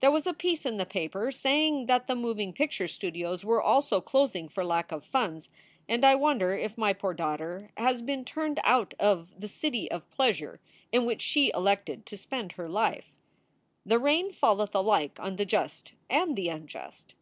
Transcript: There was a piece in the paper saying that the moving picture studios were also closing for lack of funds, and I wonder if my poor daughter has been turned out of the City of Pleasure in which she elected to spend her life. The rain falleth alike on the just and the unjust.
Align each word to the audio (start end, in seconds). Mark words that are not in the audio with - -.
There 0.00 0.10
was 0.10 0.26
a 0.26 0.34
piece 0.34 0.66
in 0.66 0.78
the 0.78 0.84
paper 0.84 1.30
saying 1.30 1.86
that 1.86 2.08
the 2.08 2.16
moving 2.16 2.52
picture 2.52 2.88
studios 2.88 3.44
were 3.44 3.62
also 3.62 4.00
closing 4.00 4.48
for 4.48 4.64
lack 4.64 4.90
of 4.90 5.04
funds, 5.04 5.50
and 5.88 6.04
I 6.04 6.16
wonder 6.16 6.58
if 6.58 6.76
my 6.76 6.92
poor 6.92 7.14
daughter 7.14 7.70
has 7.76 8.02
been 8.02 8.24
turned 8.24 8.58
out 8.64 8.92
of 8.98 9.32
the 9.40 9.46
City 9.46 9.88
of 9.88 10.10
Pleasure 10.10 10.58
in 10.90 11.06
which 11.06 11.22
she 11.22 11.52
elected 11.54 12.06
to 12.06 12.16
spend 12.16 12.50
her 12.54 12.68
life. 12.68 13.12
The 13.86 14.00
rain 14.00 14.32
falleth 14.32 14.74
alike 14.74 15.20
on 15.20 15.36
the 15.36 15.46
just 15.46 15.92
and 16.10 16.34
the 16.34 16.48
unjust. 16.48 17.14